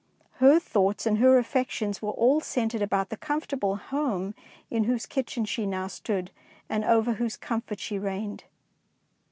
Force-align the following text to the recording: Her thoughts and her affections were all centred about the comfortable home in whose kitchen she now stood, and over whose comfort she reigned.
Her 0.39 0.59
thoughts 0.59 1.05
and 1.05 1.19
her 1.19 1.37
affections 1.37 2.01
were 2.01 2.09
all 2.09 2.39
centred 2.41 2.81
about 2.81 3.09
the 3.09 3.17
comfortable 3.17 3.75
home 3.75 4.33
in 4.71 4.85
whose 4.85 5.05
kitchen 5.05 5.45
she 5.45 5.67
now 5.67 5.85
stood, 5.85 6.31
and 6.67 6.83
over 6.83 7.13
whose 7.13 7.37
comfort 7.37 7.79
she 7.79 7.99
reigned. 7.99 8.45